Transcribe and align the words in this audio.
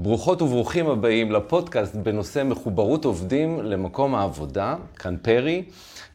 ברוכות 0.00 0.42
וברוכים 0.42 0.86
הבאים 0.86 1.32
לפודקאסט 1.32 1.94
בנושא 1.94 2.42
מחוברות 2.44 3.04
עובדים 3.04 3.60
למקום 3.62 4.14
העבודה, 4.14 4.76
כאן 4.98 5.16
פרי, 5.22 5.62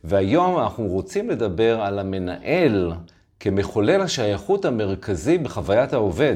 והיום 0.04 0.60
אנחנו 0.60 0.88
רוצים 0.88 1.30
לדבר 1.30 1.82
על 1.82 2.00
המנהל 2.00 2.94
כמחולל 3.40 4.02
השייכות 4.02 4.66
המרכזי 4.66 5.38
בחוויית 5.38 5.94
העובד. 5.94 6.36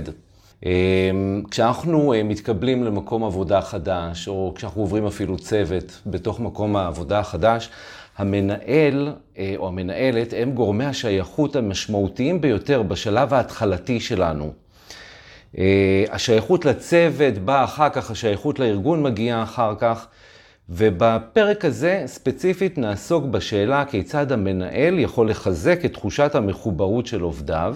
אמ, 0.66 1.44
כשאנחנו 1.52 2.14
אה, 2.14 2.24
מתקבלים 2.24 2.84
למקום 2.84 3.24
עבודה 3.24 3.62
חדש, 3.62 4.28
או 4.28 4.54
כשאנחנו 4.56 4.82
עוברים 4.82 5.06
אפילו 5.06 5.38
צוות 5.38 6.02
בתוך 6.06 6.40
מקום 6.40 6.76
העבודה 6.76 7.20
החדש, 7.20 7.70
המנהל 8.18 9.14
אה, 9.38 9.54
או 9.58 9.68
המנהלת 9.68 10.34
הם 10.38 10.52
גורמי 10.52 10.86
השייכות 10.86 11.56
המשמעותיים 11.56 12.42
ביותר 12.42 12.84
בשלב 12.84 13.34
ההתחלתי 13.34 14.00
שלנו. 14.00 14.67
אה, 15.58 16.06
השייכות 16.12 16.66
לצוות 16.66 17.38
באה 17.38 17.64
אחר 17.64 17.90
כך, 17.90 18.12
השייכות 18.12 18.60
לארגון 18.60 19.04
מגיעה 19.04 19.44
אחר 19.44 19.74
כך, 19.80 20.08
ובפרק 20.70 21.66
הזה 21.66 22.04
ספציפית 22.06 22.78
נעסוק 22.78 23.26
בשאלה 23.26 23.86
כיצד 23.86 24.32
המנהל 24.32 25.00
יכול 25.00 25.30
לחזק 25.30 25.86
את 25.86 25.94
תחושת 25.94 26.36
המחוברות 26.36 27.08
של 27.08 27.22
עובדיו, 27.22 27.76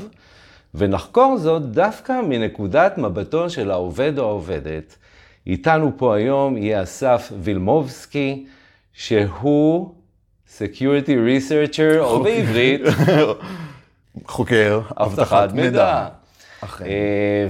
ונחקור 0.76 1.38
זאת 1.38 1.72
דווקא 1.72 2.22
מנקודת 2.28 2.98
מבטו 2.98 3.50
של 3.50 3.72
העובד 3.72 4.20
או 4.20 4.24
העובדת. 4.24 4.96
איתנו 5.48 5.92
פה 5.98 6.16
היום 6.16 6.58
יהיה 6.58 6.84
אסף 6.84 7.32
וילמובסקי, 7.42 8.46
שהוא 8.94 9.94
Security 10.58 11.10
Researcher, 11.10 12.00
או 12.00 12.24
בעברית, 12.24 12.82
חוקר 14.28 14.82
אבטחת 14.98 15.54
מידע. 15.54 16.08
אכן. 16.62 16.86
אה, 16.86 17.48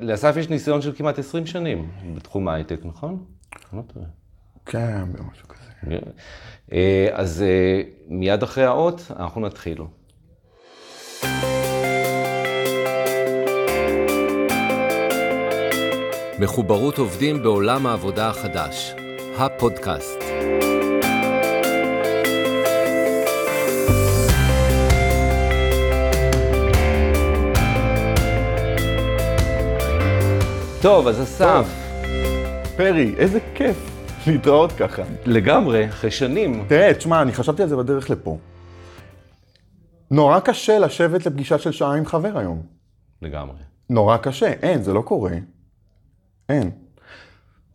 ולאסף 0.00 0.36
יש 0.36 0.48
ניסיון 0.48 0.82
של 0.82 0.92
כמעט 0.96 1.18
20 1.18 1.46
שנים 1.46 1.90
בתחום 2.16 2.48
ההייטק, 2.48 2.80
נכון? 2.84 3.24
לא 3.72 3.82
כן, 4.66 5.02
משהו 5.32 5.48
כזה. 5.48 5.98
אה, 6.72 7.08
אז 7.12 7.42
אה, 7.42 7.82
מיד 8.08 8.42
אחרי 8.42 8.64
האות 8.64 9.02
אנחנו 9.16 9.40
נתחיל. 9.40 9.78
מחוברות 16.40 16.98
עובדים 16.98 17.42
בעולם 17.42 17.86
העבודה 17.86 18.28
החדש, 18.28 18.94
הפודקאסט. 19.38 20.22
טוב, 30.82 31.08
אז 31.08 31.22
אסף. 31.22 31.66
פרי, 32.76 33.14
איזה 33.16 33.38
כיף 33.54 33.76
להתראות 34.26 34.72
ככה. 34.72 35.02
לגמרי, 35.26 35.88
אחרי 35.88 36.10
שנים. 36.10 36.64
תראה, 36.68 36.94
תשמע, 36.94 37.22
אני 37.22 37.32
חשבתי 37.32 37.62
על 37.62 37.68
זה 37.68 37.76
בדרך 37.76 38.10
לפה. 38.10 38.38
נורא 40.10 40.40
קשה 40.40 40.78
לשבת 40.78 41.26
לפגישה 41.26 41.58
של 41.58 41.72
שעה 41.72 41.94
עם 41.94 42.06
חבר 42.06 42.38
היום. 42.38 42.62
לגמרי. 43.22 43.56
נורא 43.90 44.16
קשה, 44.16 44.46
אין, 44.46 44.82
זה 44.82 44.92
לא 44.92 45.00
קורה. 45.00 45.32
אין. 46.48 46.70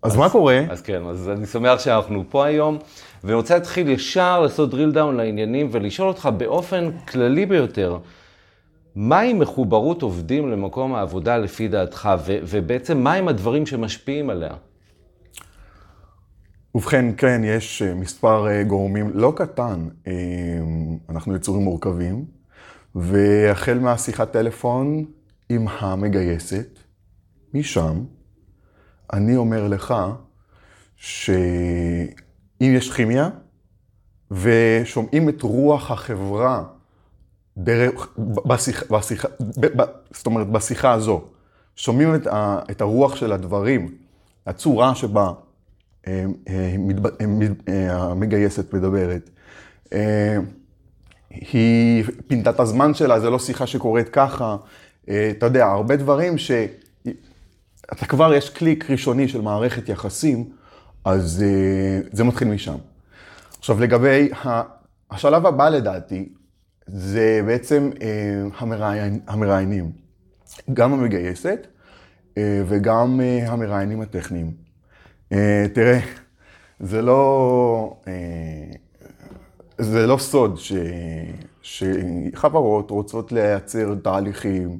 אז, 0.04 0.12
אז 0.12 0.18
מה 0.18 0.30
קורה? 0.30 0.62
אז 0.70 0.82
כן, 0.82 1.06
אז 1.06 1.30
אני 1.30 1.46
שמח 1.46 1.80
שאנחנו 1.80 2.24
פה 2.30 2.46
היום, 2.46 2.78
ואני 3.24 3.36
רוצה 3.36 3.54
להתחיל 3.56 3.90
ישר 3.90 4.40
לעשות 4.40 4.74
drill 4.74 4.96
down 4.96 5.12
לעניינים 5.18 5.70
ולשאול 5.72 6.08
אותך 6.08 6.30
באופן 6.38 6.92
כללי 7.08 7.46
ביותר, 7.46 7.98
מהי 8.96 9.34
מחוברות 9.34 10.02
עובדים 10.02 10.52
למקום 10.52 10.96
העבודה 10.96 11.38
לפי 11.38 11.68
דעתך, 11.68 12.10
ו- 12.26 12.40
ובעצם 12.44 12.98
מהם 12.98 13.28
הדברים 13.28 13.66
שמשפיעים 13.66 14.30
עליה? 14.30 14.54
ובכן, 16.76 17.06
כן, 17.18 17.42
יש 17.44 17.82
אה, 17.82 17.94
מספר 17.94 18.48
אה, 18.48 18.64
גורמים 18.64 19.12
לא 19.14 19.34
קטן. 19.36 19.88
אה, 20.08 20.14
אנחנו 21.10 21.36
יצורים 21.36 21.64
מורכבים, 21.64 22.26
והחל 22.96 23.80
מהשיחת 23.80 24.32
טלפון 24.32 25.06
עם 25.50 25.68
המגייסת, 25.68 26.80
משם, 27.54 28.04
אני 29.14 29.36
אומר 29.36 29.68
לך 29.68 29.94
שאם 30.96 31.36
יש 32.60 32.94
כימיה, 32.94 33.30
ושומעים 34.32 35.30
את 35.30 35.42
רוח 35.42 35.92
החברה 35.92 36.64
דרך, 37.58 38.08
בשיחה, 38.46 38.86
בשיחה, 38.98 39.28
ב, 39.60 39.82
ב, 39.82 39.86
זאת 40.12 40.26
אומרת, 40.26 40.48
בשיחה 40.50 40.92
הזו, 40.92 41.22
שומעים 41.76 42.16
את, 42.16 42.28
ה, 42.28 42.60
את 42.72 42.82
הרוח 42.82 43.16
של 43.16 43.32
הדברים, 43.32 43.96
הצורה 44.46 44.96
שבה 44.96 45.32
אה, 46.08 46.26
אה, 46.50 46.76
אה, 47.70 47.96
המגייסת 47.96 48.74
מדברת. 48.74 49.30
היא 51.30 52.04
פינתה 52.28 52.50
את 52.50 52.60
הזמן 52.60 52.94
שלה, 52.94 53.20
זה 53.20 53.30
לא 53.30 53.40
שיחה 53.40 53.68
שקורית 53.68 54.10
ככה. 54.10 54.56
אתה 55.04 55.46
יודע, 55.46 55.66
הרבה 55.66 55.96
דברים 55.96 56.38
ש... 56.38 56.52
אתה 57.94 58.06
כבר, 58.06 58.34
יש 58.34 58.50
קליק 58.50 58.90
ראשוני 58.90 59.28
של 59.28 59.42
מערכת 59.42 59.90
יחסים, 59.90 60.50
אז 61.06 61.44
זה 62.12 62.24
מתחיל 62.24 62.48
משם. 62.48 62.76
עכשיו, 63.60 63.80
לגבי 63.80 64.30
השלב 65.12 65.46
הבא 65.46 65.70
לדעתי, 65.70 66.30
זה 66.88 67.42
בעצם 67.46 67.90
אה, 68.02 68.44
המראיינים, 69.28 69.92
גם 70.74 70.94
המגייסת 70.94 71.68
אה, 72.38 72.64
וגם 72.68 73.22
אה, 73.22 73.52
המראיינים 73.52 74.02
הטכניים. 74.02 74.52
אה, 75.32 75.66
תראה, 75.74 76.00
זה 76.80 77.02
לא, 77.02 77.96
זה 79.78 80.08
לא 80.08 80.18
סוד 80.18 80.58
ש, 80.58 80.74
שחברות 81.62 82.92
רוצות 82.92 83.32
לייצר 83.32 83.96
תהליכים 84.04 84.78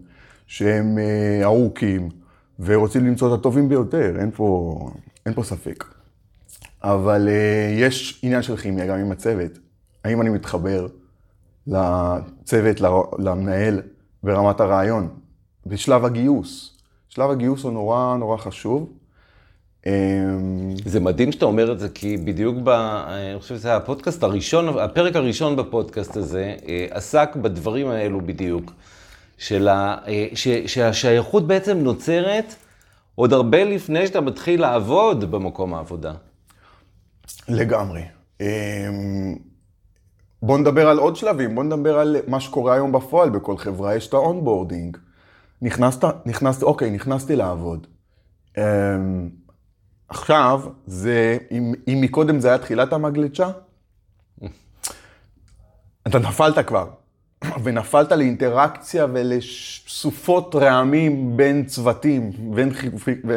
שהם 0.48 0.98
ארוכים 1.44 2.10
ורוצים 2.60 3.06
למצוא 3.06 3.34
את 3.34 3.40
הטובים 3.40 3.70
ביותר, 3.70 4.16
אין 4.20 4.32
פה, 4.32 4.80
אין 5.26 5.34
פה 5.34 5.44
ספק. 5.44 5.86
אבל 6.84 7.28
יש 7.78 8.20
עניין 8.24 8.42
של 8.42 8.58
כימיה 8.58 8.88
גם 8.88 9.00
עם 9.00 9.12
הצוות. 9.12 9.52
האם 10.04 10.22
אני 10.22 10.30
מתחבר? 10.30 10.88
לצוות, 11.68 12.82
למנהל 13.20 13.82
ברמת 14.24 14.60
הרעיון, 14.60 15.10
בשלב 15.66 16.06
הגיוס. 16.06 16.78
שלב 17.10 17.30
הגיוס 17.30 17.64
הוא 17.64 17.72
נורא 17.72 18.16
נורא 18.20 18.38
חשוב. 18.38 18.90
אמ, 19.86 19.92
זה 20.86 21.00
מדהים 21.00 21.32
שאתה 21.32 21.46
אומר 21.46 21.72
את 21.72 21.80
זה, 21.80 21.90
כי 21.90 22.18
בדיוק 22.18 22.58
ב... 22.64 22.70
אני 22.70 23.40
חושב 23.40 23.56
שזה 23.56 23.76
הפודקאסט 23.76 24.24
הראשון, 24.24 24.80
הפרק 24.80 25.16
הראשון 25.16 25.56
בפודקאסט 25.56 26.18
הזה, 26.18 26.56
אה, 26.68 26.86
עסק 26.90 27.36
בדברים 27.36 27.88
האלו 27.88 28.22
בדיוק. 28.22 28.72
של 29.38 29.68
ה... 29.68 29.98
אה, 30.08 30.28
ש... 30.34 30.48
שהשייכות 30.48 31.48
בעצם 31.48 31.78
נוצרת 31.78 32.56
עוד 33.16 33.34
הרבה 33.34 33.64
לפני 33.64 34.08
שאתה 34.08 34.22
מתחיל 34.22 34.62
לעבוד 34.62 35.32
במקום 35.32 35.74
העבודה. 35.74 36.14
לגמרי. 37.50 38.02
אמ, 40.44 40.48
בוא 40.48 40.58
נדבר 40.58 40.88
על 40.90 40.98
עוד 40.98 41.16
שלבים, 41.16 41.56
בוא 41.56 41.64
נדבר 41.64 42.00
על 42.00 42.16
מה 42.28 42.40
שקורה 42.40 42.74
היום 42.74 42.92
בפועל 42.92 43.30
בכל 43.30 43.58
חברה, 43.58 43.96
יש 43.96 44.08
את 44.08 44.14
ה-onboarding. 44.14 44.98
נכנסת, 45.62 46.04
נכנסת, 46.26 46.64
אוקיי, 46.64 46.92
נכנסתי 46.92 47.36
לעבוד. 47.36 47.88
אמ, 48.58 48.60
עכשיו, 50.10 50.62
זה, 50.86 51.38
אם, 51.52 51.74
אם 51.88 52.02
מקודם 52.02 52.40
זה 52.40 52.48
היה 52.48 52.58
תחילת 52.58 52.94
המגלשה, 52.94 53.52
אתה 56.08 56.20
נפלת 56.20 56.68
כבר, 56.68 56.88
ונפלת 57.64 58.12
לאינטראקציה 58.12 59.06
ולסופות 59.14 60.56
רעמים 60.56 61.38
בין 61.38 61.66
צוותים, 61.66 62.32
בין 62.56 62.72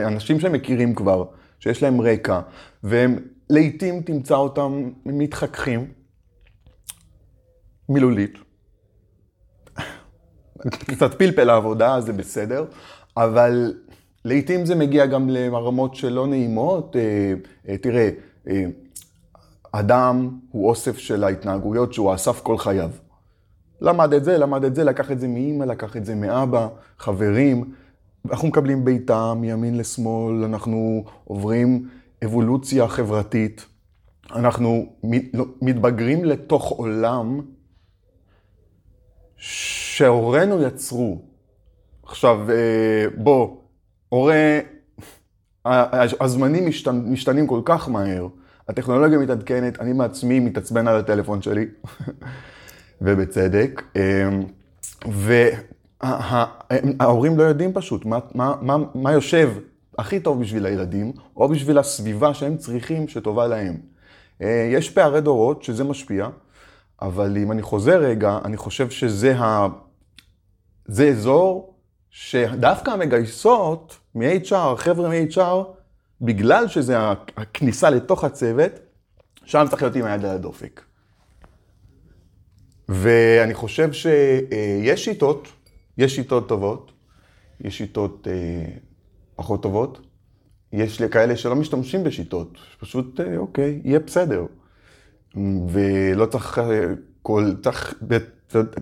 אנשים 0.07 0.41
שמכירים 0.41 0.95
כבר, 0.95 1.25
שיש 1.61 1.83
להם 1.83 2.01
רקע, 2.01 2.41
והם 2.83 3.19
לעיתים 3.51 4.03
תמצא 4.03 4.35
אותם 4.35 4.91
מתחככים. 5.07 5.96
מילולית. 7.89 8.39
קצת 10.69 11.15
פלפל 11.15 11.45
לעבודה, 11.45 12.01
זה 12.01 12.13
בסדר, 12.13 12.65
אבל 13.17 13.75
לעתים 14.25 14.67
זה 14.67 14.75
מגיע 14.75 15.07
גם 15.07 15.29
לרמות 15.29 15.95
שלא 15.95 16.27
נעימות. 16.27 16.97
אה, 16.97 17.35
אה, 17.69 17.79
תראה, 17.79 18.11
אה, 18.49 18.65
אדם 19.73 20.31
הוא 20.51 20.69
אוסף 20.69 20.99
של 20.99 21.25
ההתנהגויות 21.25 21.93
שהוא 21.93 22.15
אסף 22.15 22.41
כל 22.41 22.59
חייו. 22.59 22.91
למד 23.81 24.13
את 24.13 24.25
זה, 24.25 24.39
למד 24.39 24.65
את 24.65 24.75
זה, 24.75 24.85
לקח 24.85 25.11
את 25.11 25.21
זה 25.21 25.29
מאימא, 25.29 25.65
לקח 25.65 25.97
את 25.97 26.05
זה 26.05 26.15
מאבא, 26.15 26.69
חברים. 26.99 27.75
אנחנו 28.31 28.49
מקבלים 28.49 28.85
בעיטה 28.85 29.35
מימין 29.35 29.79
לשמאל, 29.79 30.45
אנחנו 30.45 31.05
עוברים 31.25 31.89
אבולוציה 32.25 32.89
חברתית. 32.89 33.67
אנחנו 34.35 34.87
לא, 35.35 35.45
מתבגרים 35.63 36.25
לתוך 36.25 36.71
עולם 36.71 37.41
שהורינו 39.37 40.63
יצרו. 40.63 41.19
עכשיו, 42.03 42.51
אה, 42.51 43.07
בוא, 43.17 43.57
הורה 44.09 44.59
הזמנים 46.21 46.67
משתנ, 46.67 47.03
משתנים 47.07 47.47
כל 47.47 47.61
כך 47.65 47.89
מהר, 47.89 48.29
הטכנולוגיה 48.69 49.19
מתעדכנת, 49.19 49.81
אני 49.81 49.93
מעצמי 49.93 50.41
מתעצבן 50.41 50.89
על 50.89 50.97
הטלפון 50.97 51.43
שלי, 51.43 51.67
ובצדק. 53.03 53.83
אמ, 53.97 54.43
וההורים 56.03 57.39
לא 57.39 57.43
יודעים 57.43 57.73
פשוט 57.73 58.05
מה, 58.05 58.19
מה, 58.35 58.55
מה, 58.61 58.77
מה 58.95 59.13
יושב 59.13 59.51
הכי 59.99 60.21
טוב 60.21 60.41
בשביל 60.41 60.67
הילדים, 60.67 61.13
או 61.37 61.49
בשביל 61.49 61.79
הסביבה 61.79 62.35
שהם 62.35 62.57
צריכים 62.57 63.09
שטובה 63.09 63.47
להם. 63.47 63.77
אה, 64.43 64.69
יש 64.73 64.91
פערי 64.91 65.21
דורות 65.21 65.63
שזה 65.63 65.85
משפיע, 65.85 66.29
אבל 67.03 67.37
אם 67.37 67.53
אני 67.53 67.63
חוזר 67.63 67.99
רגע, 68.01 68.39
אני 68.45 68.57
חושב 68.57 68.91
שזה 68.91 69.37
ה... 69.39 69.67
זה 70.85 71.09
אזור 71.09 71.75
שדווקא 72.11 72.91
המגייסות 72.91 73.99
מ-HR, 74.15 74.55
החבר'ה 74.55 75.09
מ-HR, 75.09 75.65
בגלל 76.21 76.69
שזה 76.69 76.97
הכניסה 77.37 77.91
לתוך 77.91 78.25
הצוות, 78.25 78.73
שם 79.45 79.65
צריך 79.71 79.83
להיות 79.83 79.97
עם 79.97 80.05
היד 80.05 80.25
על 80.25 80.31
הדופק. 80.31 80.83
ואני 82.89 83.55
חושב 83.55 83.93
שיש 83.93 85.05
שיטות, 85.05 85.49
יש 85.99 86.17
שיטות 86.17 86.49
טובות, 86.49 86.93
יש 87.61 87.79
שיטות 87.79 88.29
אה, 88.31 88.65
פחות 89.37 89.63
טובות, 89.63 90.07
יש 90.73 91.03
כאלה 91.03 91.37
שלא 91.37 91.57
משתמשים 91.57 92.05
בשיטות, 92.05 92.59
פשוט 92.81 93.21
אה, 93.21 93.37
אוקיי, 93.37 93.81
יהיה 93.85 93.99
בסדר. 94.01 94.47
ולא 95.69 96.27
צריך 96.27 96.59
אה, 96.59 96.85
כל, 97.23 97.51
צריך, 97.63 97.95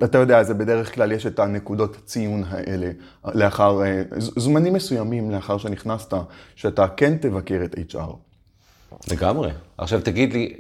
אתה 0.05 0.19
יודע, 0.19 0.43
זה 0.43 0.55
בדרך 0.55 0.95
כלל 0.95 1.13
יש 1.13 1.27
את 1.27 1.39
הנקודות 1.39 1.97
ציון 2.05 2.43
האלה, 2.49 2.91
לאחר, 3.35 3.81
זמנים 4.19 4.73
מסוימים 4.73 5.31
לאחר 5.31 5.59
שנכנסת, 5.59 6.15
שאתה 6.55 6.89
כן 6.89 7.17
תבקר 7.17 7.61
את 7.65 7.75
HR. 7.75 8.17
לגמרי. 9.13 9.51
עכשיו 9.79 10.01
תגיד 10.01 10.33
לי, 10.33 10.57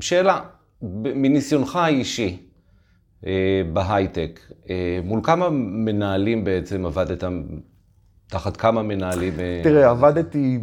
שאלה, 0.00 0.40
מניסיונך 0.82 1.76
האישי, 1.76 2.46
אה, 3.26 3.62
בהייטק. 3.72 4.40
אה, 4.70 5.00
מול 5.04 5.20
כמה 5.22 5.50
מנהלים 5.50 6.44
בעצם 6.44 6.86
עבדת, 6.86 7.24
תחת 8.26 8.56
כמה 8.56 8.82
מנהלים? 8.82 9.40
אה? 9.40 9.60
תראה, 9.64 9.90
עבדתי 9.90 10.58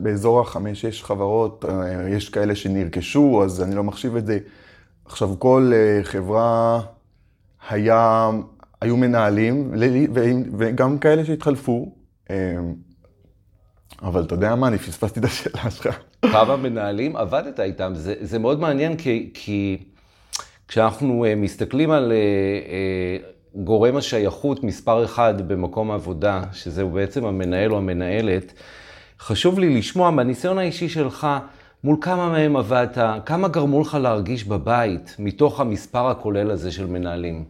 באזור 0.00 0.40
החמש-שש 0.40 1.02
חברות, 1.02 1.64
יש 2.10 2.28
כאלה 2.28 2.54
שנרכשו, 2.54 3.42
אז 3.44 3.62
אני 3.62 3.74
לא 3.74 3.84
מחשיב 3.84 4.16
את 4.16 4.26
זה. 4.26 4.38
עכשיו, 5.04 5.30
כל 5.38 5.72
חברה 6.02 6.80
היה, 7.68 8.30
היו 8.80 8.96
מנהלים, 8.96 9.72
וגם 10.58 10.98
כאלה 10.98 11.24
שהתחלפו. 11.24 11.92
אבל 14.02 14.22
אתה 14.22 14.34
יודע 14.34 14.54
מה, 14.54 14.68
אני 14.68 14.78
פספסתי 14.78 15.20
את 15.20 15.24
השאלה 15.24 15.70
שלך. 15.70 15.98
כמה 16.22 16.56
מנהלים 16.56 17.16
עבדת 17.16 17.60
איתם? 17.60 17.92
זה, 17.94 18.14
זה 18.20 18.38
מאוד 18.38 18.60
מעניין 18.60 18.96
כי, 18.96 19.30
כי 19.34 19.78
כשאנחנו 20.68 21.24
אה, 21.24 21.34
מסתכלים 21.34 21.90
על 21.90 22.12
אה, 22.12 22.16
אה, 22.16 23.16
גורם 23.64 23.96
השייכות 23.96 24.64
מספר 24.64 25.04
אחד 25.04 25.48
במקום 25.48 25.90
העבודה, 25.90 26.42
שזהו 26.52 26.90
בעצם 26.90 27.24
המנהל 27.24 27.72
או 27.72 27.78
המנהלת, 27.78 28.52
חשוב 29.20 29.58
לי 29.58 29.78
לשמוע 29.78 30.10
מהניסיון 30.10 30.58
האישי 30.58 30.88
שלך, 30.88 31.26
מול 31.84 31.96
כמה 32.00 32.28
מהם 32.28 32.56
עבדת, 32.56 32.98
כמה 33.26 33.48
גרמו 33.48 33.80
לך 33.80 33.94
להרגיש 33.94 34.44
בבית 34.44 35.16
מתוך 35.18 35.60
המספר 35.60 36.06
הכולל 36.06 36.50
הזה 36.50 36.72
של 36.72 36.86
מנהלים? 36.86 37.44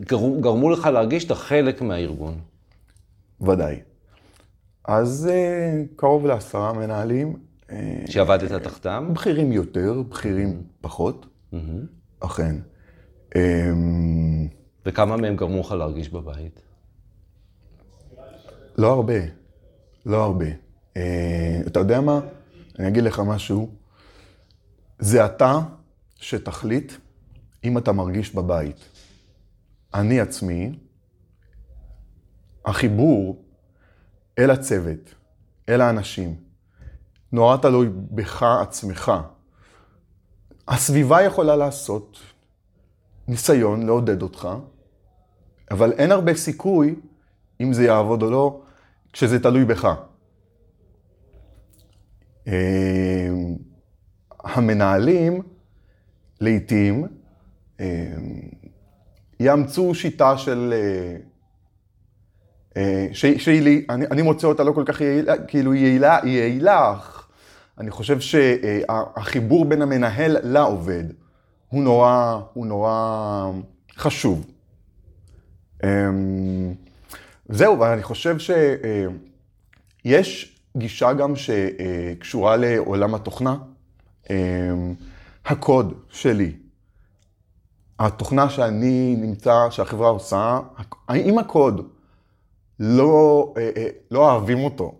גרמו, 0.00 0.40
גרמו 0.40 0.70
לך 0.70 0.86
להרגיש 0.86 1.22
שאתה 1.22 1.34
חלק 1.34 1.82
מהארגון. 1.82 2.34
ודאי. 3.40 3.80
אז 4.84 5.30
קרוב 5.96 6.26
לעשרה 6.26 6.72
מנהלים. 6.72 7.36
שעבדת 8.06 8.62
תחתם? 8.62 9.08
בכירים 9.12 9.52
יותר, 9.52 10.02
בכירים 10.08 10.62
פחות. 10.80 11.26
Mm-hmm. 11.52 11.56
אכן. 12.20 12.56
אמ, 13.36 14.48
וכמה 14.86 15.16
מהם 15.16 15.36
גרמו 15.36 15.60
לך 15.60 15.72
להרגיש 15.72 16.08
בבית? 16.08 16.60
לא 18.78 18.92
הרבה, 18.92 19.14
לא 20.06 20.24
הרבה. 20.24 20.63
אה, 20.96 21.60
אתה 21.66 21.78
יודע 21.78 22.00
מה? 22.00 22.20
אני 22.78 22.88
אגיד 22.88 23.04
לך 23.04 23.18
משהו. 23.26 23.74
זה 24.98 25.26
אתה 25.26 25.58
שתחליט 26.16 26.92
אם 27.64 27.78
אתה 27.78 27.92
מרגיש 27.92 28.34
בבית. 28.34 28.76
אני 29.94 30.20
עצמי, 30.20 30.78
החיבור 32.66 33.44
אל 34.38 34.50
הצוות, 34.50 35.14
אל 35.68 35.80
האנשים, 35.80 36.34
נורא 37.32 37.56
תלוי 37.56 37.88
בך 37.92 38.42
עצמך. 38.42 39.12
הסביבה 40.68 41.22
יכולה 41.22 41.56
לעשות 41.56 42.18
ניסיון 43.28 43.86
לעודד 43.86 44.22
אותך, 44.22 44.48
אבל 45.70 45.92
אין 45.92 46.12
הרבה 46.12 46.34
סיכוי 46.34 46.94
אם 47.60 47.72
זה 47.72 47.84
יעבוד 47.84 48.22
או 48.22 48.30
לא, 48.30 48.62
כשזה 49.12 49.42
תלוי 49.42 49.64
בך. 49.64 49.94
אמ, 52.46 52.52
המנהלים, 54.44 55.42
לעתים, 56.40 57.06
אמ, 57.80 57.84
יאמצו 59.40 59.94
שיטה 59.94 60.38
של... 60.38 60.74
אה, 60.76 61.16
אה, 62.76 63.06
שהיא, 63.12 63.82
אני, 63.90 64.22
מוצא 64.22 64.46
אותה 64.46 64.64
לא 64.64 64.72
כל 64.72 64.82
כך 64.86 65.00
יעילה, 65.00 65.38
כאילו 65.46 65.72
היא 65.72 65.86
יעילה, 65.86 66.18
היא 66.22 66.38
יעילה, 66.38 66.94
אני 67.78 67.90
חושב 67.90 68.18
שהחיבור 68.20 69.64
בין 69.64 69.82
המנהל 69.82 70.36
לעובד 70.42 71.04
הוא 71.68 71.82
נורא, 71.82 72.40
הוא 72.52 72.66
נורא 72.66 73.50
חשוב. 73.96 74.46
אמ, 75.84 76.74
זהו, 77.48 77.80
ואני 77.80 78.02
חושב 78.02 78.36
שיש 80.04 80.53
גישה 80.76 81.12
גם 81.12 81.32
שקשורה 81.36 82.56
לעולם 82.56 83.14
התוכנה. 83.14 83.56
אמ, 84.30 84.94
הקוד 85.46 85.94
שלי, 86.10 86.52
התוכנה 87.98 88.48
שאני 88.50 89.16
נמצא, 89.18 89.66
שהחברה 89.70 90.08
עושה, 90.08 90.60
אם 91.14 91.38
הקוד 91.38 91.88
לא, 92.80 93.54
אה, 93.56 93.70
אה, 93.76 93.88
לא 94.10 94.30
אוהבים 94.32 94.58
אותו, 94.58 94.94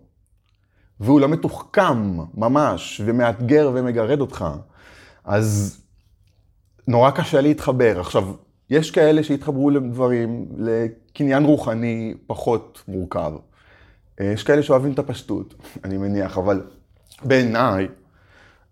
והוא 1.00 1.20
לא 1.20 1.28
מתוחכם 1.28 2.16
ממש, 2.34 3.00
ומאתגר 3.04 3.70
ומגרד 3.74 4.20
אותך, 4.20 4.44
אז 5.24 5.80
נורא 6.88 7.10
קשה 7.10 7.40
להתחבר. 7.40 8.00
עכשיו, 8.00 8.32
יש 8.70 8.90
כאלה 8.90 9.22
שהתחברו 9.22 9.70
לדברים, 9.70 10.46
לקניין 10.58 11.44
רוחני 11.44 12.14
פחות 12.26 12.82
מורכב. 12.88 13.32
אה, 14.20 14.26
יש 14.26 14.42
כאלה 14.42 14.62
שאוהבים 14.62 14.92
את 14.92 14.98
הפשטות, 14.98 15.54
אני 15.84 15.96
מניח, 15.96 16.38
אבל 16.38 16.62
בעיניי, 17.24 17.88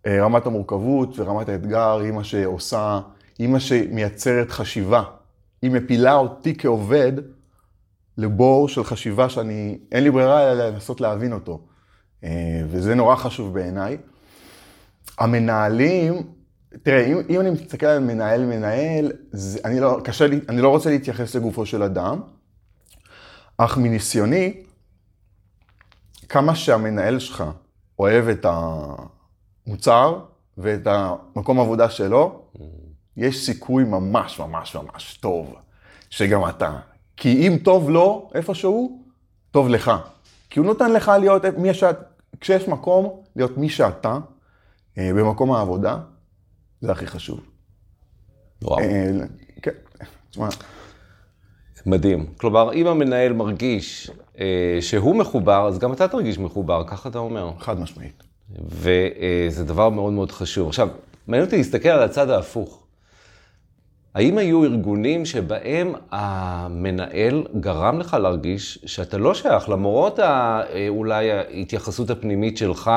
אה, 0.07 0.25
רמת 0.25 0.47
המורכבות 0.47 1.19
ורמת 1.19 1.49
האתגר 1.49 1.99
היא 1.99 2.13
מה 2.13 2.25
שעושה, 2.25 3.01
היא 3.39 3.49
מה 3.49 3.61
שמייצרת 3.61 4.51
חשיבה. 4.51 5.03
היא 5.63 5.71
מפילה 5.71 6.15
אותי 6.15 6.59
כעובד 6.59 7.13
לבור 8.19 8.69
של 8.69 8.85
חשיבה 8.85 9.29
שאני, 9.29 9.79
אין 9.93 10.05
לי 10.05 10.11
ברירה 10.11 10.53
אלא 10.53 10.69
לנסות 10.69 11.01
להבין 11.01 11.33
אותו. 11.33 11.61
אה, 12.25 12.63
וזה 12.69 12.95
נורא 12.95 13.17
חשוב 13.17 13.55
בעיניי. 13.55 13.99
המנהלים, 15.19 16.23
תראה, 16.83 17.05
אם, 17.07 17.21
אם 17.31 17.41
אני 17.41 17.51
מסתכל 17.51 17.87
על 17.87 17.99
מנהל 17.99 18.45
מנהל, 18.45 19.13
זה, 19.33 19.59
אני, 19.65 19.81
לא, 19.81 20.01
לי, 20.31 20.41
אני 20.49 20.61
לא 20.61 20.69
רוצה 20.69 20.91
להתייחס 20.91 21.35
לגופו 21.35 21.67
של 21.67 21.83
אדם, 21.83 22.21
אך 23.59 23.79
מניסיוני, 23.79 24.63
כמה 26.33 26.55
שהמנהל 26.55 27.19
שלך 27.19 27.45
אוהב 27.99 28.29
את 28.29 28.47
המוצר 29.67 30.21
ואת 30.59 30.87
המקום 30.87 31.61
עבודה 31.61 31.91
שלו, 31.91 32.43
יש 33.17 33.47
סיכוי 33.47 33.85
ממש 33.85 34.39
ממש 34.41 34.77
ממש 34.77 35.17
טוב 35.17 35.55
שגם 36.11 36.49
אתה. 36.49 36.79
כי 37.17 37.49
אם 37.49 37.59
טוב 37.65 37.91
לו 37.91 38.31
איפשהו, 38.35 39.03
טוב 39.51 39.69
לך. 39.69 39.93
כי 40.51 40.59
הוא 40.59 40.67
נותן 40.67 40.93
לך 40.93 41.13
להיות 41.21 41.45
מי 41.45 41.75
שאת, 41.75 41.97
כשיש 42.41 42.69
מקום 42.69 43.23
להיות 43.37 43.57
מי 43.57 43.69
שאתה, 43.69 44.19
אה, 44.99 45.11
במקום 45.15 45.53
העבודה, 45.53 45.99
זה 46.81 46.93
הכי 46.93 47.07
חשוב. 47.07 47.41
וואו. 48.63 48.79
אה, 48.79 49.11
כן, 49.63 49.71
תשמע. 50.31 50.49
מדהים. 51.87 52.27
כלומר, 52.37 52.73
אם 52.73 52.87
המנהל 52.87 53.33
מרגיש 53.33 54.11
אה, 54.41 54.79
שהוא 54.81 55.17
מחובר, 55.17 55.69
אז 55.69 55.79
גם 55.79 55.93
אתה 55.93 56.09
תרגיש 56.09 56.39
מחובר, 56.39 56.85
ככה 56.87 57.09
אתה 57.09 57.19
אומר. 57.19 57.51
חד 57.59 57.81
משמעית. 57.81 58.23
וזה 58.69 59.65
דבר 59.65 59.89
מאוד 59.89 60.13
מאוד 60.13 60.33
חשוב. 60.33 60.69
עכשיו, 60.69 60.89
מעניין 61.29 61.45
אותי 61.45 61.57
להסתכל 61.57 61.89
על 61.89 62.03
הצד 62.03 62.31
ההפוך. 62.31 62.83
האם 64.15 64.39
היו 64.39 64.65
ארגונים 64.65 65.27
שבהם 65.27 65.93
המנהל 66.11 67.45
גרם 67.61 67.99
לך 68.01 68.17
להרגיש 68.23 68.79
שאתה 68.87 69.19
לא 69.19 69.35
שייך, 69.35 69.69
למרות 69.69 70.19
ה, 70.19 70.63
אולי 70.89 71.33
ההתייחסות 71.33 72.11
הפנימית 72.11 72.57
שלך 72.57 72.91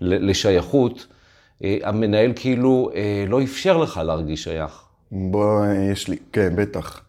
ולשייכות, 0.00 1.06
המנהל 1.62 2.32
כאילו 2.36 2.90
לא 3.28 3.42
אפשר 3.42 3.76
לך 3.76 4.00
להרגיש 4.04 4.44
שייך? 4.44 4.82
בוא, 5.12 5.66
יש 5.92 6.08
לי, 6.08 6.16
כן, 6.32 6.56
בטח. 6.56 7.00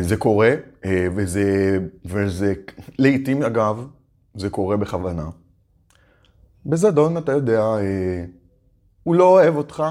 זה 0.00 0.16
קורה, 0.18 0.54
וזה, 0.86 1.78
וזה, 2.04 2.54
לעתים 2.98 3.42
אגב, 3.42 3.86
זה 4.34 4.50
קורה 4.50 4.76
בכוונה. 4.76 5.28
בזדון, 6.66 7.18
אתה 7.18 7.32
יודע, 7.32 7.64
הוא 9.02 9.14
לא 9.14 9.24
אוהב 9.24 9.56
אותך, 9.56 9.82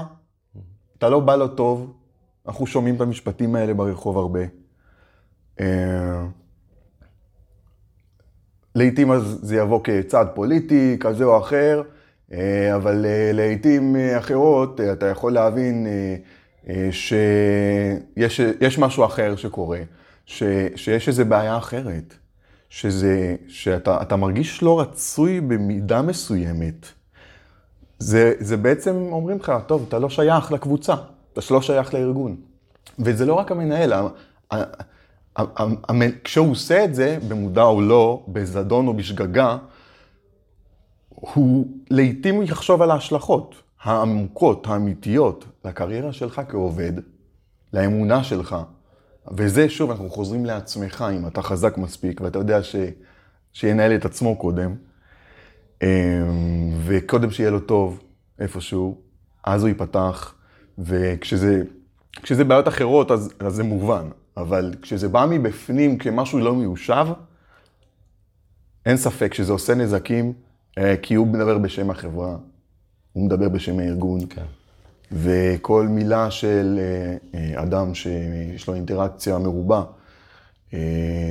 אתה 0.98 1.08
לא 1.08 1.20
בא 1.20 1.36
לו 1.36 1.48
טוב, 1.48 1.92
אנחנו 2.48 2.66
שומעים 2.66 2.94
את 2.94 3.00
המשפטים 3.00 3.56
האלה 3.56 3.74
ברחוב 3.74 4.18
הרבה. 4.18 4.40
אה, 5.60 6.26
לעתים 8.74 9.12
אז 9.12 9.38
זה 9.42 9.56
יבוא 9.56 9.80
כצעד 9.84 10.28
פוליטי 10.34 10.96
כזה 11.00 11.24
או 11.24 11.38
אחר, 11.38 11.82
אה, 12.32 12.76
אבל 12.76 13.06
אה, 13.06 13.30
לעתים 13.32 13.96
אחרות 14.18 14.80
אתה 14.80 15.06
יכול 15.06 15.32
להבין 15.32 15.86
שיש 16.90 18.78
משהו 18.78 19.04
אחר 19.04 19.36
שקורה, 19.36 19.80
ש, 20.26 20.42
שיש 20.76 21.08
איזו 21.08 21.24
בעיה 21.24 21.58
אחרת, 21.58 22.14
שזה, 22.68 23.36
שאתה 23.48 24.16
מרגיש 24.16 24.62
לא 24.62 24.80
רצוי 24.80 25.40
במידה 25.40 26.02
מסוימת. 26.02 26.86
זה, 27.98 28.32
זה 28.38 28.56
בעצם 28.56 28.96
אומרים 28.96 29.38
לך, 29.38 29.52
טוב, 29.66 29.84
אתה 29.88 29.98
לא 29.98 30.10
שייך 30.10 30.52
לקבוצה. 30.52 30.94
אתה 31.32 31.40
לא 31.50 31.62
שייך 31.62 31.94
לארגון. 31.94 32.36
וזה 32.98 33.26
לא 33.26 33.34
רק 33.34 33.52
המנהל, 33.52 33.92
כשהוא 36.24 36.50
עושה 36.50 36.84
את 36.84 36.94
זה, 36.94 37.18
במודע 37.28 37.62
או 37.62 37.80
לא, 37.80 38.24
בזדון 38.28 38.88
או 38.88 38.94
בשגגה, 38.94 39.56
הוא 41.08 41.66
לעתים 41.90 42.42
יחשוב 42.42 42.82
על 42.82 42.90
ההשלכות 42.90 43.54
העמוקות, 43.82 44.66
האמיתיות, 44.66 45.44
לקריירה 45.64 46.12
שלך 46.12 46.40
כעובד, 46.48 46.92
לאמונה 47.72 48.24
שלך. 48.24 48.56
וזה, 49.32 49.68
שוב, 49.68 49.90
אנחנו 49.90 50.10
חוזרים 50.10 50.44
לעצמך, 50.44 51.04
אם 51.16 51.26
אתה 51.26 51.42
חזק 51.42 51.78
מספיק, 51.78 52.20
ואתה 52.20 52.38
יודע 52.38 52.62
ש... 52.62 52.76
שינהל 53.52 53.94
את 53.94 54.04
עצמו 54.04 54.36
קודם, 54.36 54.74
אמ, 55.82 55.88
וקודם 56.84 57.30
שיהיה 57.30 57.50
לו 57.50 57.60
טוב 57.60 58.00
איפשהו, 58.38 59.00
אז 59.44 59.62
הוא 59.62 59.68
ייפתח 59.68 60.34
וכשזה 60.78 61.64
בעיות 62.46 62.68
אחרות, 62.68 63.10
אז, 63.10 63.32
אז 63.38 63.54
זה 63.54 63.64
מובן. 63.64 64.08
אבל 64.36 64.74
כשזה 64.82 65.08
בא 65.08 65.26
מבפנים 65.30 65.98
כמשהו 65.98 66.38
לא 66.38 66.54
מיושב, 66.54 67.06
אין 68.86 68.96
ספק 68.96 69.34
שזה 69.34 69.52
עושה 69.52 69.74
נזקים, 69.74 70.32
אה, 70.78 70.94
כי 71.02 71.14
הוא 71.14 71.26
מדבר 71.26 71.58
בשם 71.58 71.90
החברה, 71.90 72.36
הוא 73.12 73.24
מדבר 73.24 73.48
בשם 73.48 73.78
הארגון. 73.78 74.20
כן. 74.30 74.44
וכל 75.12 75.86
מילה 75.88 76.30
של 76.30 76.78
אה, 76.78 77.16
אה, 77.40 77.62
אדם 77.62 77.94
שיש 77.94 78.68
לו 78.68 78.74
אינטראקציה 78.74 79.38
מרובה, 79.38 79.82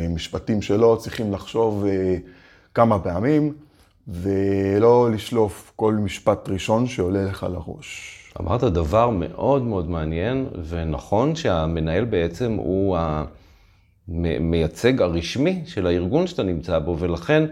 משפטים 0.09 0.61
שלו 0.61 0.97
צריכים 0.97 1.33
לחשוב 1.33 1.85
כמה 2.73 2.99
פעמים, 2.99 3.53
ולא 4.07 5.11
לשלוף 5.11 5.71
כל 5.75 5.93
משפט 5.93 6.49
ראשון 6.49 6.87
שעולה 6.87 7.23
לך 7.23 7.45
לראש. 7.49 8.17
אמרת 8.39 8.63
דבר 8.63 9.09
מאוד 9.09 9.61
מאוד 9.61 9.89
מעניין 9.89 10.47
ונכון 10.69 11.35
שהמנהל 11.35 12.05
בעצם 12.05 12.51
הוא 12.51 12.97
המייצג 14.07 15.01
הרשמי 15.01 15.61
של 15.65 15.87
הארגון 15.87 16.27
שאתה 16.27 16.43
נמצא 16.43 16.79
בו, 16.79 16.99
ולכן 16.99 17.45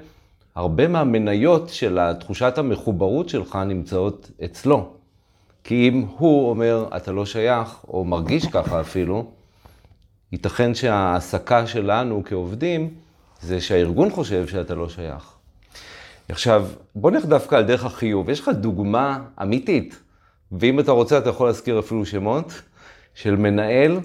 הרבה 0.56 0.88
מהמניות 0.88 1.70
של 1.70 2.00
תחושת 2.20 2.58
המחוברות 2.58 3.30
שלך 3.30 3.56
נמצאות 3.56 4.32
אצלו. 4.46 4.90
כי 5.64 5.90
אם 5.90 6.06
הוא 6.18 6.50
אומר, 6.50 6.88
אתה 6.98 7.12
לא 7.12 7.26
שייך, 7.26 7.86
או 7.88 8.06
מרגיש 8.06 8.46
ככה 8.48 8.82
אפילו, 8.82 9.32
ייתכן 10.32 10.76
שההעסקה 10.76 11.68
שלנו 11.68 12.24
כעובדים 12.26 12.90
זה 13.42 13.62
שהארגון 13.62 14.10
חושב 14.10 14.48
שאתה 14.48 14.76
לא 14.76 14.90
שייך. 14.90 15.34
עכשיו, 16.30 16.66
בוא 16.96 17.12
נלך 17.12 17.26
דווקא 17.26 17.56
על 17.56 17.64
דרך 17.64 17.86
החיוב. 17.86 18.30
יש 18.30 18.40
לך 18.40 18.50
דוגמה 18.50 19.20
אמיתית 19.42 20.00
ואם 20.52 20.80
אתה 20.80 20.92
רוצה, 20.92 21.18
אתה 21.18 21.30
יכול 21.30 21.48
להזכיר 21.48 21.80
אפילו 21.80 22.06
שמות 22.06 22.62
של 23.14 23.36
מנהל 23.36 24.00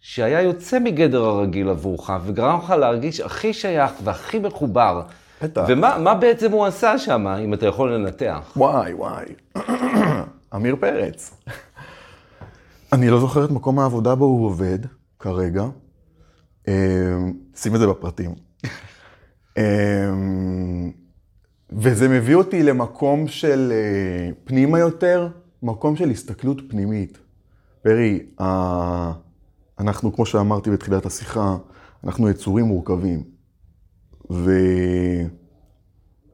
שהיה 0.00 0.42
יוצא 0.42 0.78
מגדר 0.78 1.24
הרגיל 1.24 1.68
עבורך, 1.68 2.10
וגרם 2.24 2.58
לך 2.58 2.70
להרגיש 2.70 3.20
הכי 3.20 3.52
שייך 3.52 3.92
והכי 4.04 4.38
מחובר. 4.38 5.02
בטח. 5.42 5.64
ומה 5.68 6.14
בעצם 6.14 6.52
הוא 6.52 6.66
עשה 6.66 6.98
שם, 6.98 7.26
אם 7.26 7.54
אתה 7.54 7.66
יכול 7.66 7.94
לנתח? 7.94 8.52
וואי, 8.56 8.94
וואי. 8.94 9.24
עמיר 10.52 10.76
פרץ. 10.80 11.34
אני 12.92 13.10
לא 13.10 13.20
זוכר 13.20 13.44
את 13.44 13.50
מקום 13.50 13.78
העבודה 13.78 14.14
בו 14.14 14.24
הוא 14.24 14.46
עובד 14.46 14.78
כרגע. 15.18 15.64
אמ, 16.68 16.72
שים 17.56 17.74
את 17.74 17.80
זה 17.80 17.86
בפרטים. 17.86 18.34
אמ, 19.58 20.90
וזה 21.72 22.08
מביא 22.08 22.34
אותי 22.34 22.62
למקום 22.62 23.28
של 23.28 23.72
אה, 23.72 24.30
פנימה 24.44 24.78
יותר, 24.78 25.28
מקום 25.62 25.96
של 25.96 26.10
הסתכלות 26.10 26.60
פנימית. 26.68 27.18
פרי, 27.82 28.20
אנחנו, 29.78 30.12
כמו 30.12 30.26
שאמרתי 30.26 30.70
בתחילת 30.70 31.06
השיחה, 31.06 31.56
אנחנו 32.04 32.30
יצורים 32.30 32.64
מורכבים. 32.64 33.39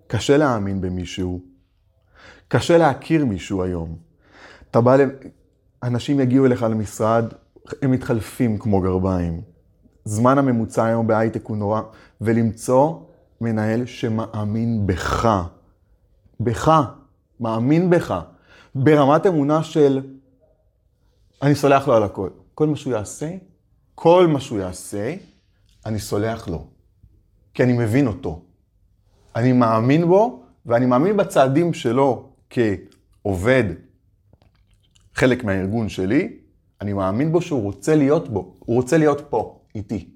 וקשה 0.07 0.37
להאמין 0.37 0.81
במישהו, 0.81 1.41
קשה 2.49 2.79
להכיר 2.79 3.25
מישהו 3.25 3.63
היום. 3.63 3.97
אתה 4.71 4.81
בא, 4.81 4.97
אנשים 5.83 6.21
יגיעו 6.21 6.47
אליך 6.47 6.63
למשרד, 6.63 7.25
הם 7.83 7.91
מתחלפים 7.91 8.59
כמו 8.59 8.81
גרביים. 8.81 9.41
זמן 10.05 10.39
הממוצע 10.39 10.85
היום 10.85 11.07
בהייטק 11.07 11.47
הוא 11.47 11.57
נורא, 11.57 11.81
ולמצוא 12.21 13.01
מנהל 13.41 13.87
שמאמין 13.87 14.87
בך. 14.87 15.29
בך, 16.41 16.83
מאמין 17.41 17.91
בך. 17.91 18.21
ברמת 18.75 19.27
אמונה 19.27 19.63
של 19.63 20.01
אני 21.43 21.55
סולח 21.55 21.89
לו 21.89 21.95
על 21.95 22.03
הכל. 22.03 22.31
כל 22.55 22.67
מה 22.67 22.77
שהוא 22.77 22.93
יעשה, 22.93 23.31
כל 23.95 24.27
מה 24.27 24.41
שהוא 24.41 24.59
יעשה, 24.59 25.15
אני 25.87 25.99
סולח 25.99 26.49
לו. 26.49 26.76
כי 27.57 27.63
אני 27.63 27.73
מבין 27.73 28.07
אותו. 28.07 28.43
אני 29.37 29.53
מאמין 29.53 30.07
בו, 30.07 30.43
ואני 30.67 30.87
מאמין 30.87 31.17
בצעדים 31.17 31.75
שלו 31.75 32.29
כעובד, 32.51 33.65
חלק 35.15 35.45
מהארגון 35.45 35.89
שלי, 35.89 36.37
אני 36.81 36.93
מאמין 36.93 37.33
בו 37.33 37.41
שהוא 37.41 37.63
רוצה 37.63 37.95
להיות 37.97 38.29
בו, 38.29 38.55
הוא 38.59 38.77
רוצה 38.77 38.99
להיות 38.99 39.27
פה, 39.29 39.61
איתי. 39.75 40.09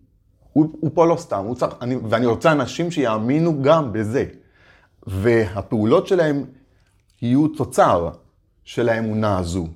הוא, 0.53 0.77
הוא 0.81 0.91
פה 0.95 1.07
לא 1.07 1.17
סתם, 1.17 1.45
הוא 1.45 1.55
צריך, 1.55 1.75
אני, 1.81 1.97
ואני 1.97 2.27
רוצה 2.27 2.53
אנשים 2.53 2.91
שיאמינו 2.91 3.63
גם 3.63 3.93
בזה. 3.93 4.25
והפעולות 5.07 6.07
שלהם 6.07 6.45
יהיו 7.23 7.49
תוצר 7.49 8.11
של 8.65 8.89
האמונה 8.89 9.39
הזו. 9.39 9.67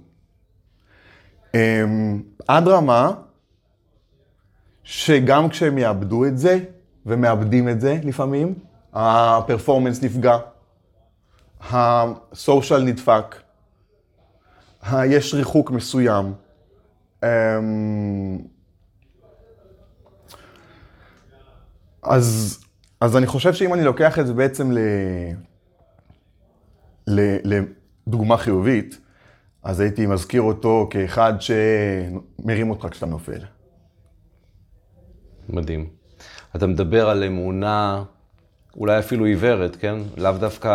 אמ, 1.55 2.23
עד 2.49 2.69
רמה 2.69 3.13
שגם 4.83 5.49
כשהם 5.49 5.79
יאבדו 5.79 6.27
את 6.27 6.39
זה, 6.39 6.65
ומאבדים 7.07 7.69
את 7.69 7.81
זה 7.81 7.99
לפעמים, 8.03 8.55
הפרפורמנס 8.93 10.03
נפגע, 10.03 10.37
הסושיאל 11.71 12.83
נדפק, 12.83 13.37
יש 15.05 15.35
ריחוק 15.35 15.71
מסוים. 15.71 16.33
אמ, 17.23 18.39
אז, 22.03 22.59
אז 23.01 23.17
אני 23.17 23.27
חושב 23.27 23.55
שאם 23.55 23.75
אני 23.75 23.85
לוקח 23.85 24.19
את 24.19 24.27
זה 24.27 24.35
בעצם 24.35 24.73
ל... 24.73 24.79
ל, 27.07 27.21
ל 27.45 27.65
דוגמה 28.09 28.37
חיובית, 28.37 28.99
אז 29.63 29.81
הייתי 29.81 30.07
מזכיר 30.07 30.43
אותו 30.43 30.89
כאחד 30.91 31.35
שמרים 31.41 32.71
אותך 32.71 32.87
כשאתה 32.91 33.07
נופל. 33.07 33.41
מדהים. 35.49 36.04
אתה 36.57 36.67
מדבר 36.67 37.09
על 37.09 37.25
אמונה, 37.25 38.03
אולי 38.77 38.99
אפילו 38.99 39.25
עיוורת, 39.25 39.77
כן? 39.77 39.97
לאו 40.17 40.33
דווקא, 40.33 40.69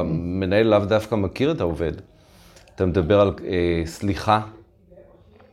המנהל 0.00 0.66
לאו 0.66 0.78
דווקא 0.78 1.14
מכיר 1.14 1.50
את 1.50 1.60
העובד. 1.60 1.92
אתה 2.74 2.86
מדבר 2.86 3.20
על 3.20 3.32
אה, 3.44 3.82
סליחה, 3.86 4.40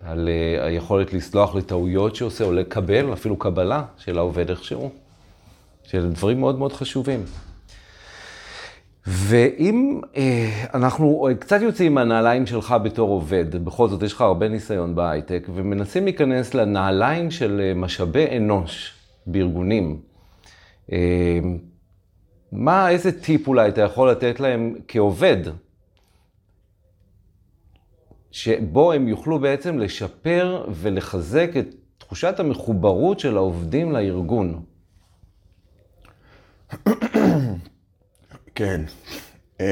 על 0.06 0.30
אה, 0.30 0.66
היכולת 0.66 1.14
לסלוח 1.14 1.56
לטעויות 1.56 2.16
שעושה, 2.16 2.44
או 2.44 2.52
לקבל, 2.52 3.14
אפילו 3.14 3.38
קבלה 3.38 3.84
של 3.98 4.18
העובד 4.18 4.50
איכשהו. 4.50 4.92
של 5.84 6.12
דברים 6.12 6.40
מאוד 6.40 6.60
מאוד 6.60 6.74
חשובים. 6.74 7.24
ואם 9.08 10.02
אה, 10.16 10.66
אנחנו 10.74 11.28
קצת 11.40 11.62
יוצאים 11.62 11.94
מהנעליים 11.94 12.46
שלך 12.46 12.76
בתור 12.84 13.10
עובד, 13.10 13.66
בכל 13.66 13.88
זאת 13.88 14.04
יש 14.04 14.14
לך 14.14 14.22
הרבה 14.22 14.48
ניסיון 14.48 14.96
בהייטק, 14.96 15.48
ומנסים 15.54 16.04
להיכנס 16.04 16.54
לנעליים 16.54 17.32
של 17.32 17.62
אה, 17.64 17.74
משאבי 17.74 18.38
אנוש 18.38 18.94
בארגונים, 19.28 20.02
אה, 20.92 21.40
מה, 22.52 22.90
איזה 22.90 23.22
טיפ 23.22 23.48
אולי 23.48 23.70
אתה 23.70 23.82
יכול 23.82 24.12
לתת 24.12 24.40
להם 24.40 24.76
כעובד, 24.88 25.38
שבו 28.32 28.94
הם 28.94 29.08
יוכלו 29.08 29.40
בעצם 29.40 29.80
לשפר 29.80 30.66
ולחזק 30.72 31.50
את 31.60 31.76
תחושת 31.98 32.40
המחוברות 32.40 33.20
של 33.20 33.38
העובדים 33.38 33.92
לארגון? 33.92 34.64
כן. 38.56 38.82
Um, 39.58 39.64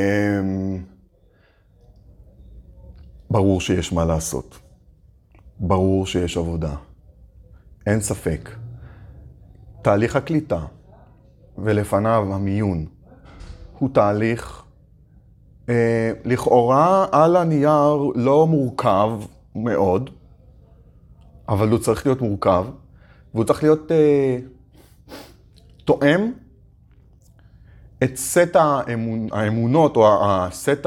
ברור 3.29 3.61
שיש 3.61 3.93
מה 3.93 4.05
לעשות. 4.05 4.59
ברור 5.59 6.05
שיש 6.05 6.37
עבודה. 6.37 6.75
אין 7.87 8.01
ספק. 8.01 8.49
תהליך 9.81 10.15
הקליטה 10.15 10.65
ולפניו 11.57 12.33
המיון 12.33 12.85
הוא 13.79 13.89
תהליך 13.93 14.63
אה, 15.69 16.11
לכאורה 16.25 17.05
על 17.11 17.35
הנייר 17.35 17.97
לא 18.15 18.47
מורכב 18.47 19.11
מאוד, 19.55 20.09
אבל 21.49 21.69
הוא 21.69 21.79
צריך 21.79 22.05
להיות 22.05 22.21
מורכב, 22.21 22.65
והוא 23.33 23.45
צריך 23.45 23.63
להיות 23.63 23.91
אה, 23.91 24.37
תואם 25.85 26.31
את 28.03 28.15
סט 28.15 28.55
האמונ... 28.55 29.27
האמונות 29.31 29.95
או 29.95 30.07
הסט 30.25 30.85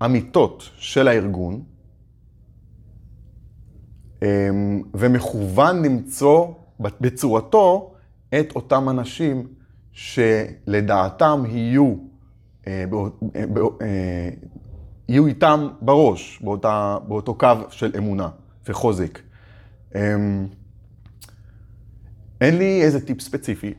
האמיתות 0.00 0.70
של 0.76 1.08
הארגון, 1.08 1.62
אמ, 4.22 4.82
ומכוון 4.94 5.84
למצוא 5.84 6.46
בצורתו 7.00 7.94
את 8.40 8.56
אותם 8.56 8.88
אנשים 8.88 9.46
שלדעתם 9.92 11.42
יהיו, 11.48 11.94
אה, 12.66 12.84
אה, 13.36 13.44
אה, 13.82 14.28
יהיו 15.08 15.26
איתם 15.26 15.68
בראש, 15.80 16.40
באותה, 16.42 16.98
באותו 17.08 17.34
קו 17.34 17.48
של 17.70 17.92
אמונה 17.96 18.28
וחוזק. 18.68 19.18
אמ, 19.94 20.46
אין 22.40 22.58
לי 22.58 22.82
איזה 22.82 23.06
טיפ 23.06 23.20
ספציפי, 23.20 23.74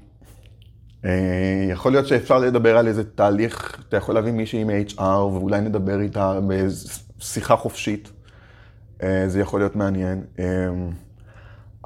אה, 1.05 1.65
יכול 1.69 1.91
להיות 1.91 2.07
שאפשר 2.07 2.39
לדבר 2.39 2.77
על 2.77 2.87
איזה 2.87 3.03
תהליך, 3.03 3.83
אתה 3.89 3.97
יכול 3.97 4.15
להביא 4.15 4.31
מישהי 4.31 4.61
עם 4.61 4.69
HR 4.69 5.01
ואולי 5.01 5.61
נדבר 5.61 5.99
איתה 5.99 6.39
בשיחה 6.47 7.55
חופשית. 7.55 8.11
אה, 9.03 9.23
זה 9.27 9.39
יכול 9.39 9.59
להיות 9.59 9.75
מעניין. 9.75 10.23
אה, 10.39 10.45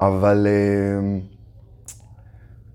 אבל 0.00 0.46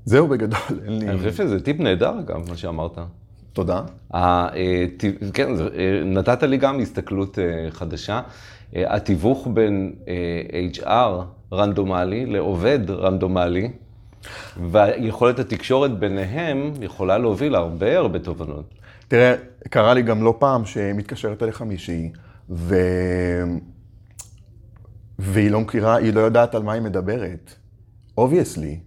זהו 0.06 0.28
בגדול, 0.28 0.80
אין 0.86 1.00
לי... 1.00 1.10
אני 1.10 1.18
חושב 1.18 1.32
שזה 1.32 1.60
טיפ 1.60 1.80
נהדר 1.80 2.20
אגב, 2.20 2.50
מה 2.50 2.58
שאמרת. 2.58 2.98
תודה. 3.54 3.82
כן, 5.34 5.50
נתת 6.06 6.44
לי 6.44 6.58
גם 6.58 6.80
הסתכלות 6.80 7.38
חדשה. 7.70 8.22
התיווך 8.76 9.48
בין 9.54 9.94
HR 10.84 11.22
רנדומלי 11.54 12.26
לעובד 12.26 12.80
רנדומלי, 12.90 13.72
ויכולת 14.72 15.40
התקשורת 15.40 16.00
ביניהם 16.00 16.72
יכולה 16.82 17.18
להוביל 17.18 17.56
הרבה 17.56 17.98
הרבה 17.98 18.20
תובנות. 18.20 18.74
תראה, 19.08 19.36
קרה 19.70 19.94
לי 19.94 20.02
גם 20.02 20.24
לא 20.24 20.36
פעם 20.40 20.66
שמתקשרת 20.66 21.44
אליך 21.44 21.62
מישהי, 21.62 22.12
ו... 22.50 22.76
והיא 25.20 25.52
לא 25.52 25.60
מכירה, 25.62 25.96
היא 25.96 26.14
לא 26.14 26.20
יודעת 26.20 26.56
על 26.56 26.64
מה 26.64 26.74
היא 26.74 26.82
מדברת. 26.82 27.54
Obviously. 28.18 28.80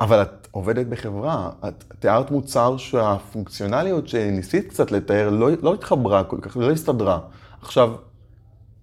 אבל 0.00 0.22
את 0.22 0.48
עובדת 0.50 0.86
בחברה, 0.86 1.50
את 1.68 1.84
תיארת 1.98 2.30
מוצר 2.30 2.76
שהפונקציונליות 2.76 4.08
שניסית 4.08 4.68
קצת 4.68 4.92
לתאר 4.92 5.30
לא, 5.30 5.50
לא 5.62 5.74
התחברה 5.74 6.24
כל 6.24 6.38
כך, 6.42 6.56
לא 6.56 6.70
הסתדרה. 6.70 7.20
עכשיו, 7.62 7.94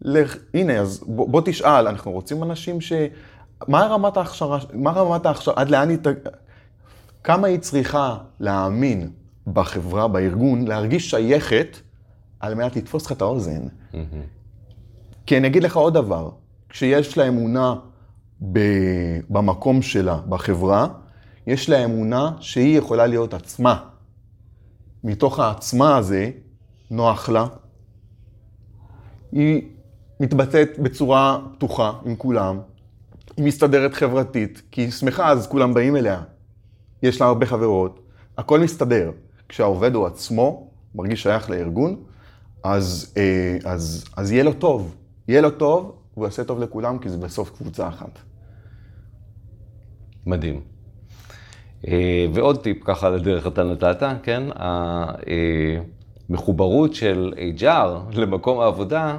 לך, 0.01 0.38
הנה, 0.53 0.79
אז 0.79 1.03
בוא, 1.08 1.29
בוא 1.29 1.41
תשאל, 1.45 1.88
אנחנו 1.88 2.12
רוצים 2.12 2.43
אנשים 2.43 2.81
ש... 2.81 2.93
מה 3.67 3.86
רמת 3.86 4.17
ההכשרה, 4.17 4.60
מה 4.73 4.91
רמת 4.91 5.25
ההכשרה, 5.25 5.53
עד 5.58 5.69
לאן 5.69 5.89
היא, 5.89 5.97
כמה 7.23 7.47
היא 7.47 7.60
צריכה 7.60 8.17
להאמין 8.39 9.12
בחברה, 9.47 10.08
בארגון, 10.08 10.67
להרגיש 10.67 11.10
שייכת, 11.10 11.77
על 12.39 12.55
מנת 12.55 12.75
לתפוס 12.75 13.05
לך 13.05 13.12
את 13.12 13.21
האוזן. 13.21 13.62
Mm-hmm. 13.62 13.95
כי 15.25 15.38
אני 15.38 15.47
אגיד 15.47 15.63
לך 15.63 15.77
עוד 15.77 15.93
דבר, 15.93 16.29
כשיש 16.69 17.17
לה 17.17 17.27
אמונה 17.27 17.75
במקום 19.29 19.81
שלה, 19.81 20.19
בחברה, 20.29 20.88
יש 21.47 21.69
לה 21.69 21.85
אמונה 21.85 22.31
שהיא 22.39 22.77
יכולה 22.77 23.07
להיות 23.07 23.33
עצמה. 23.33 23.79
מתוך 25.03 25.39
העצמה 25.39 25.97
הזה, 25.97 26.31
נוח 26.91 27.29
לה. 27.29 27.47
היא 29.31 29.61
מתבטאת 30.19 30.79
בצורה 30.79 31.39
פתוחה 31.53 31.93
עם 32.05 32.15
כולם, 32.15 32.59
היא 33.38 33.45
מסתדרת 33.45 33.93
חברתית, 33.93 34.61
כי 34.71 34.81
היא 34.81 34.91
שמחה, 34.91 35.31
אז 35.31 35.47
כולם 35.47 35.73
באים 35.73 35.95
אליה. 35.95 36.21
יש 37.03 37.21
לה 37.21 37.27
הרבה 37.27 37.45
חברות, 37.45 37.99
הכל 38.38 38.59
מסתדר. 38.59 39.11
כשהעובד 39.49 39.95
הוא 39.95 40.07
עצמו, 40.07 40.69
מרגיש 40.95 41.23
שייך 41.23 41.49
לארגון, 41.49 41.95
אז, 42.63 43.13
אה, 43.17 43.57
אז, 43.65 44.05
אז 44.17 44.31
יהיה 44.31 44.43
לו 44.43 44.53
טוב. 44.53 44.95
יהיה 45.27 45.41
לו 45.41 45.51
טוב, 45.51 45.95
הוא 46.13 46.25
יעשה 46.25 46.43
טוב 46.43 46.59
לכולם, 46.59 46.99
כי 46.99 47.09
זה 47.09 47.17
בסוף 47.17 47.49
קבוצה 47.57 47.88
אחת. 47.88 48.19
מדהים. 50.25 50.61
אה, 51.88 52.25
ועוד 52.33 52.63
טיפ 52.63 52.77
ככה 52.83 53.09
לדרך 53.09 53.47
אתה 53.47 53.63
נתת, 53.63 54.03
כן? 54.23 54.43
המחוברות 56.29 56.91
אה, 56.91 56.95
של 56.95 57.33
HR 57.57 58.17
למקום 58.17 58.59
העבודה 58.59 59.17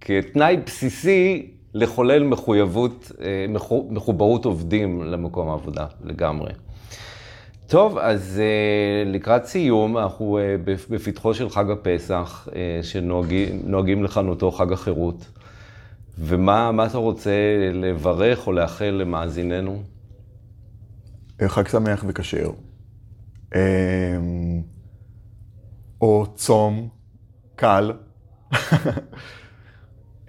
כתנאי 0.00 0.56
בסיסי 0.66 1.50
לחולל 1.74 2.24
מחויבות, 2.24 3.12
אה, 3.20 3.46
מחוברות 3.90 4.44
עובדים 4.44 5.02
למקום 5.02 5.48
העבודה 5.48 5.86
לגמרי. 6.04 6.52
טוב, 7.66 7.98
אז 7.98 8.40
לקראת 9.06 9.44
סיום, 9.44 9.98
אנחנו 9.98 10.38
בפתחו 10.64 11.34
של 11.34 11.50
חג 11.50 11.70
הפסח, 11.70 12.48
שנוהגים 12.82 14.04
לכנותו 14.04 14.50
חג 14.50 14.72
החירות. 14.72 15.37
ומה 16.18 16.86
אתה 16.86 16.98
רוצה 16.98 17.30
לברך 17.72 18.46
או 18.46 18.52
לאחל 18.52 18.90
למאזיננו? 18.90 19.82
חג 21.46 21.68
שמח 21.68 22.04
וכשר. 22.08 22.50
או 26.00 26.26
צום 26.34 26.88
קל. 27.56 27.92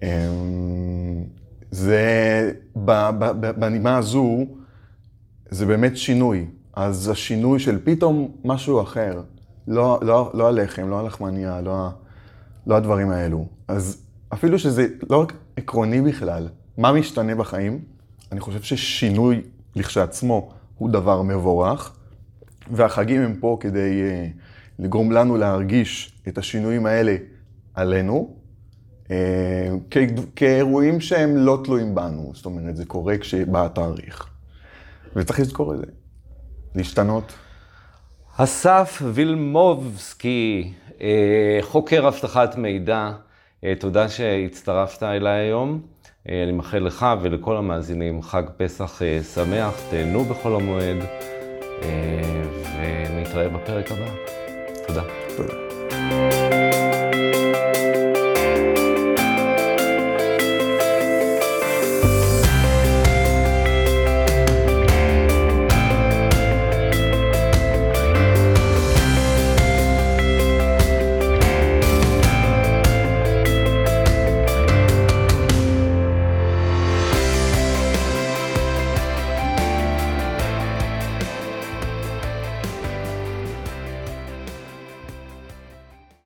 אמ, 0.03 1.23
זה, 1.71 2.51
בנימה 3.57 3.97
הזו, 3.97 4.45
זה 5.49 5.65
באמת 5.65 5.97
שינוי. 5.97 6.47
אז 6.73 7.09
השינוי 7.09 7.59
של 7.59 7.79
פתאום 7.83 8.31
משהו 8.43 8.81
אחר, 8.81 9.21
לא, 9.67 9.99
לא, 10.01 10.31
לא 10.33 10.47
הלחם, 10.47 10.89
לא 10.89 10.99
הלחמניה, 10.99 11.61
לא, 11.61 11.89
לא 12.67 12.75
הדברים 12.75 13.09
האלו. 13.09 13.47
אז 13.67 14.08
אפילו 14.33 14.59
שזה 14.59 14.87
לא 15.09 15.21
רק 15.21 15.33
עקרוני 15.57 16.01
בכלל, 16.01 16.47
מה 16.77 16.91
משתנה 16.91 17.35
בחיים, 17.35 17.79
אני 18.31 18.39
חושב 18.39 18.61
ששינוי 18.61 19.41
לכשעצמו 19.75 20.51
הוא 20.77 20.89
דבר 20.89 21.21
מבורך, 21.21 21.95
והחגים 22.71 23.21
הם 23.21 23.35
פה 23.39 23.57
כדי 23.59 24.01
uh, 24.01 24.39
לגרום 24.79 25.11
לנו 25.11 25.37
להרגיש 25.37 26.21
את 26.27 26.37
השינויים 26.37 26.85
האלה 26.85 27.15
עלינו, 27.73 28.35
אה, 29.11 29.69
כאירועים 30.35 31.01
שהם 31.01 31.37
לא 31.37 31.61
תלויים 31.63 31.95
בנו, 31.95 32.31
זאת 32.35 32.45
אומרת, 32.45 32.75
זה 32.75 32.85
קורה 32.85 33.17
כשבא 33.17 33.65
התאריך. 33.65 34.27
וצריך 35.15 35.39
לזכור 35.39 35.73
את 35.73 35.79
זה, 35.79 35.85
להשתנות. 36.75 37.33
אסף 38.37 39.01
וילמובסקי, 39.13 40.73
אה, 41.01 41.59
חוקר 41.61 42.07
אבטחת 42.07 42.57
מידע, 42.57 43.11
תודה 43.79 44.09
שהצטרפת 44.09 45.03
אליי 45.03 45.39
היום. 45.39 45.81
אני 46.27 46.51
מאחל 46.51 46.79
לך 46.79 47.05
ולכל 47.21 47.57
המאזינים 47.57 48.21
חג 48.21 48.43
פסח 48.57 49.01
שמח, 49.33 49.81
תהנו 49.89 50.23
בחול 50.25 50.55
המועד, 50.55 50.97
ונתראה 53.09 53.49
בפרק 53.49 53.91
הבא. 53.91 54.09
תודה. 54.87 55.03
תודה. 55.37 56.58